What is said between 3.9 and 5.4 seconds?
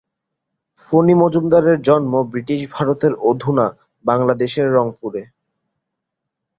বাংলাদেশের রংপুরে।